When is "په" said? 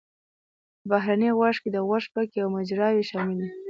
0.79-0.85